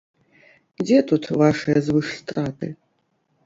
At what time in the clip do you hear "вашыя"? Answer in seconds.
1.43-1.77